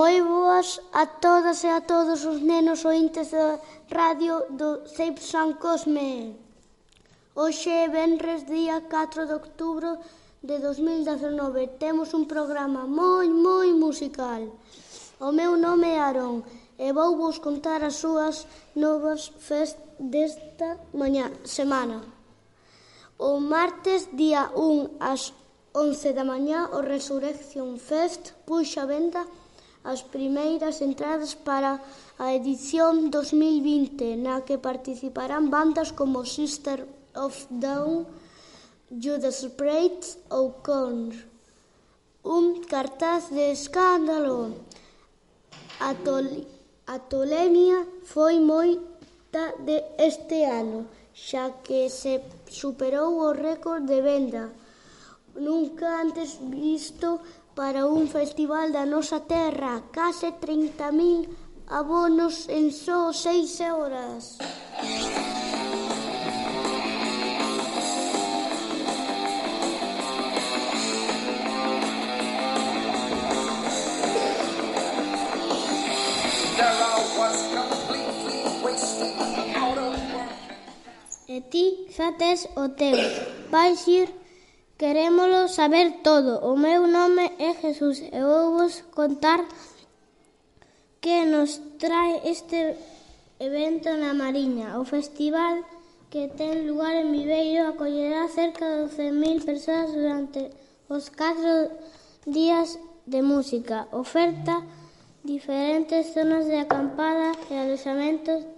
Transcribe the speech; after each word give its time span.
Moi 0.00 0.16
boas 0.22 0.80
a 0.96 1.04
todas 1.04 1.60
e 1.62 1.68
a 1.68 1.82
todos 1.92 2.24
os 2.24 2.40
nenos 2.40 2.80
ointes 2.86 3.28
da 3.36 3.60
radio 3.92 4.34
do 4.48 4.88
CEIP 4.96 5.20
San 5.20 5.48
Cosme. 5.60 6.40
Hoxe 7.36 7.68
é 7.68 7.86
Benres, 7.94 8.48
día 8.48 8.80
4 8.80 9.28
de 9.28 9.34
outubro 9.34 9.90
de 10.48 10.56
2019. 10.56 11.76
Temos 11.76 12.14
un 12.16 12.24
programa 12.24 12.88
moi, 12.88 13.28
moi 13.28 13.76
musical. 13.76 14.42
O 15.20 15.28
meu 15.38 15.52
nome 15.60 15.92
é 15.92 16.00
Aarón 16.00 16.36
e 16.80 16.88
vou 16.96 17.20
vos 17.20 17.36
contar 17.36 17.84
as 17.84 18.00
súas 18.00 18.48
novas 18.72 19.28
fest 19.36 19.76
desta 20.00 20.80
mañá, 20.96 21.28
semana. 21.44 22.00
O 23.18 23.36
martes, 23.36 24.08
día 24.16 24.48
1, 24.56 24.96
ás 24.96 25.36
11 25.76 26.16
da 26.16 26.24
mañá, 26.24 26.72
o 26.72 26.80
Resurrection 26.80 27.76
Fest 27.76 28.32
puxa 28.48 28.88
a 28.88 28.90
venda 28.94 29.22
as 29.84 30.02
primeiras 30.02 30.80
entradas 30.80 31.34
para 31.34 31.80
a 32.18 32.34
edición 32.34 33.08
2020, 33.10 34.16
na 34.20 34.44
que 34.44 34.58
participarán 34.58 35.48
bandas 35.48 35.90
como 35.92 36.24
Sister 36.24 36.84
of 37.16 37.34
Down, 37.48 38.04
Judas 38.92 39.46
Priest 39.56 40.20
ou 40.28 40.52
Korn. 40.60 41.16
Un 42.24 42.60
cartaz 42.68 43.32
de 43.32 43.52
escándalo. 43.52 44.52
A, 45.80 45.94
tol 45.94 46.44
a 46.86 46.98
tolemia 47.00 47.88
foi 48.04 48.36
moita 48.36 49.56
de 49.64 49.80
este 49.96 50.44
ano, 50.44 50.84
xa 51.16 51.56
que 51.64 51.88
se 51.88 52.20
superou 52.52 53.24
o 53.24 53.32
récord 53.32 53.88
de 53.88 54.00
venda 54.04 54.52
nunca 55.34 56.00
antes 56.00 56.38
visto 56.40 57.20
para 57.60 57.84
un 57.84 58.08
festival 58.08 58.72
da 58.72 58.88
nosa 58.88 59.20
terra, 59.20 59.84
case 59.92 60.32
30.000 60.32 61.28
abonos 61.68 62.48
en 62.48 62.72
só 62.72 63.12
seis 63.12 63.60
horas. 63.60 64.40
E 81.28 81.44
ti 81.52 81.84
xa 81.92 82.08
tes 82.16 82.48
o 82.56 82.72
teu. 82.72 82.96
Vais 83.52 83.84
ir 83.84 84.19
Querémolo 84.80 85.46
saber 85.48 86.00
todo. 86.02 86.40
O 86.40 86.56
meu 86.56 86.86
nome 86.86 87.24
é 87.38 87.52
Jesús 87.52 88.00
e 88.00 88.18
vou 88.28 88.56
vos 88.56 88.80
contar 88.96 89.44
que 91.02 91.26
nos 91.26 91.60
trae 91.76 92.24
este 92.24 92.76
evento 93.38 93.92
na 94.00 94.14
Mariña. 94.14 94.80
O 94.80 94.88
festival 94.88 95.68
que 96.08 96.32
ten 96.32 96.64
lugar 96.64 96.96
en 96.96 97.12
Viveiro 97.12 97.68
acollerá 97.68 98.24
cerca 98.32 98.64
de 98.64 98.88
12.000 98.88 99.44
persoas 99.44 99.92
durante 99.92 100.48
os 100.88 101.12
4 101.12 101.76
días 102.24 102.80
de 103.04 103.20
música, 103.20 103.84
oferta 103.92 104.64
diferentes 105.24 106.16
zonas 106.16 106.48
de 106.48 106.56
acampada 106.56 107.36
e 107.52 107.54
alojamentos, 107.54 108.48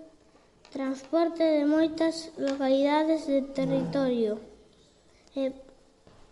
transporte 0.70 1.42
de 1.42 1.66
moitas 1.66 2.30
localidades 2.38 3.26
de 3.26 3.42
territorio. 3.58 4.38
E 5.34 5.71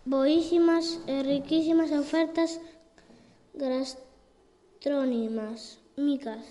boísimas 0.05 0.99
e 1.05 1.21
riquísimas 1.21 1.91
ofertas 1.91 2.59
gastrónimas 3.53 5.77
micas. 5.95 6.41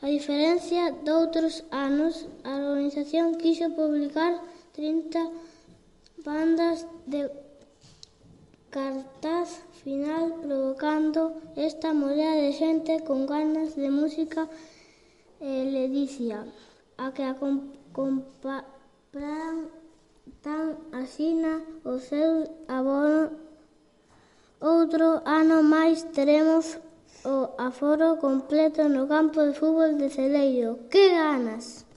A 0.00 0.08
diferencia 0.08 0.96
doutros 1.04 1.64
anos, 1.70 2.26
a 2.42 2.56
organización 2.56 3.36
quiso 3.36 3.68
publicar 3.76 4.40
30 4.72 5.28
bandas 6.24 6.86
de 7.06 7.30
cartaz 8.70 9.60
final 9.84 10.40
provocando 10.40 11.36
esta 11.56 11.92
morea 11.92 12.32
de 12.32 12.52
xente 12.52 13.04
con 13.04 13.26
ganas 13.26 13.76
de 13.76 13.90
música 13.90 14.48
eh, 15.40 15.40
e 15.40 15.64
ledicia 15.68 16.46
a 16.96 17.12
que 17.12 17.24
a 17.24 17.34
comp 17.34 17.76
compraran 17.92 19.79
tan 20.42 20.76
asina 20.92 21.60
o 21.84 21.98
seu 21.98 22.44
abono. 22.68 23.30
Outro 24.60 25.22
ano 25.24 25.62
máis 25.62 26.04
teremos 26.16 26.78
o 27.24 27.36
aforo 27.58 28.16
completo 28.16 28.88
no 28.88 29.06
campo 29.06 29.40
de 29.46 29.52
fútbol 29.58 29.96
de 30.00 30.08
Celeiro. 30.08 30.70
Que 30.90 31.10
ganas! 31.10 31.89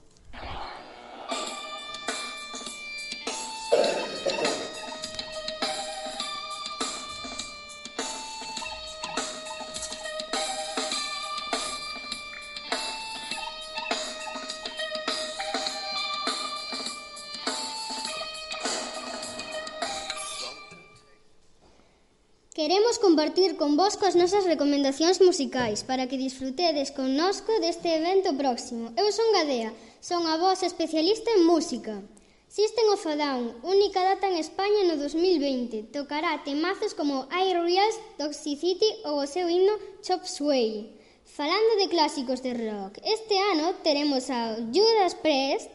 Queremos 22.53 22.99
compartir 22.99 23.57
convosco 23.57 24.05
as 24.05 24.13
nosas 24.13 24.45
recomendacións 24.45 25.17
musicais 25.17 25.81
para 25.81 26.05
que 26.05 26.21
disfrutedes 26.21 26.93
connosco 26.93 27.49
deste 27.57 27.89
evento 27.97 28.29
próximo. 28.37 28.93
Eu 28.93 29.09
son 29.09 29.25
Gadea, 29.33 29.73
son 29.97 30.29
a 30.29 30.37
vos 30.37 30.61
especialista 30.61 31.33
en 31.33 31.49
música. 31.49 32.05
System 32.45 32.93
of 32.93 33.01
a 33.09 33.17
Down, 33.17 33.57
única 33.65 34.05
data 34.05 34.29
en 34.29 34.37
España 34.37 34.85
no 34.85 35.01
2020, 35.01 35.89
tocará 35.89 36.45
temazos 36.45 36.93
como 36.93 37.25
Air 37.33 37.57
Reels, 37.57 37.97
Toxicity 38.21 39.01
ou 39.09 39.25
o 39.25 39.25
seu 39.25 39.49
himno 39.49 39.73
Chop 40.05 40.21
Sway. 40.29 40.93
Falando 41.25 41.81
de 41.81 41.89
clásicos 41.89 42.45
de 42.45 42.53
rock, 42.53 43.01
este 43.01 43.33
ano 43.49 43.73
teremos 43.81 44.29
a 44.29 44.61
Judas 44.69 45.17
Priest 45.25 45.73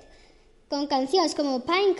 con 0.70 0.86
cancións 0.86 1.34
como 1.34 1.66
Pine 1.66 1.98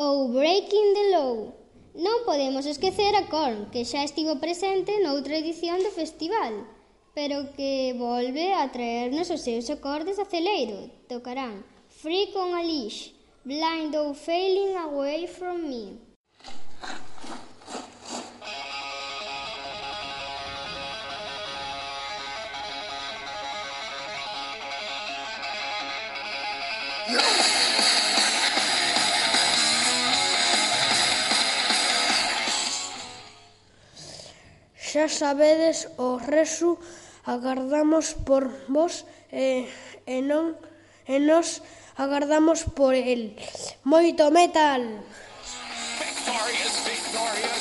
ou 0.00 0.32
Breaking 0.32 0.88
the 0.96 1.04
Law. 1.12 1.63
Non 1.94 2.26
podemos 2.26 2.66
esquecer 2.66 3.14
a 3.14 3.30
Corn, 3.30 3.70
que 3.70 3.86
xa 3.86 4.02
estivo 4.02 4.42
presente 4.42 4.98
noutra 4.98 5.38
edición 5.38 5.78
do 5.78 5.94
festival, 5.94 6.66
pero 7.14 7.54
que 7.54 7.94
volve 7.94 8.50
a 8.50 8.66
traernos 8.74 9.30
os 9.30 9.46
seus 9.46 9.70
acordes 9.70 10.18
a 10.18 10.26
celeiro. 10.26 10.90
Tocarán 11.06 11.62
Free 11.86 12.34
con 12.34 12.50
a 12.58 12.66
Leash, 12.66 13.14
Blind 13.46 13.94
or 13.94 14.10
Failing 14.18 14.74
Away 14.74 15.30
from 15.30 15.70
Me. 15.70 16.02
Yeah. 27.06 27.63
Xa 34.94 35.10
sabedes 35.10 35.90
o 35.98 36.22
resu, 36.22 36.78
agardamos 37.26 38.14
por 38.14 38.46
vos 38.70 39.02
e, 39.26 39.66
e, 40.06 40.22
non, 40.22 40.54
e 41.10 41.18
nos 41.18 41.66
agardamos 41.98 42.62
por 42.78 42.94
el. 42.94 43.34
Moito 43.82 44.30
metal! 44.30 45.02
Victorious, 45.98 46.74
victorious. 46.86 47.53